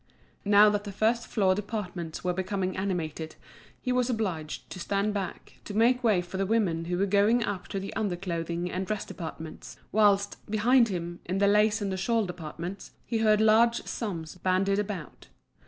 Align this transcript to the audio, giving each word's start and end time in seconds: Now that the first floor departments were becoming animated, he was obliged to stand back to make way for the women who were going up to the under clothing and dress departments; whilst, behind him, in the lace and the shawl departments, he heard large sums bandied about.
Now 0.45 0.71
that 0.71 0.83
the 0.83 0.91
first 0.91 1.27
floor 1.27 1.53
departments 1.53 2.23
were 2.23 2.33
becoming 2.33 2.75
animated, 2.75 3.35
he 3.79 3.91
was 3.91 4.09
obliged 4.09 4.67
to 4.71 4.79
stand 4.79 5.13
back 5.13 5.59
to 5.65 5.75
make 5.77 6.03
way 6.03 6.23
for 6.23 6.37
the 6.37 6.45
women 6.47 6.85
who 6.85 6.97
were 6.97 7.05
going 7.05 7.43
up 7.43 7.67
to 7.67 7.79
the 7.79 7.93
under 7.93 8.15
clothing 8.15 8.71
and 8.71 8.87
dress 8.87 9.05
departments; 9.05 9.77
whilst, 9.91 10.43
behind 10.49 10.87
him, 10.87 11.19
in 11.25 11.37
the 11.37 11.45
lace 11.45 11.83
and 11.83 11.91
the 11.91 11.97
shawl 11.97 12.25
departments, 12.25 12.93
he 13.05 13.19
heard 13.19 13.41
large 13.41 13.85
sums 13.85 14.33
bandied 14.37 14.79
about. 14.79 15.27